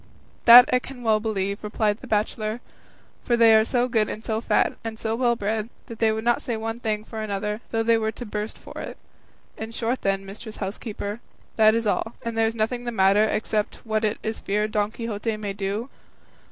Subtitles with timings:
[0.45, 2.59] "That I can well believe," replied the bachelor,
[3.23, 6.23] "for they are so good and so fat, and so well bred, that they would
[6.23, 8.97] not say one thing for another, though they were to burst for it.
[9.57, 11.19] In short then, mistress housekeeper,
[11.55, 14.89] that is all, and there is nothing the matter, except what it is feared Don
[14.89, 15.87] Quixote may do?"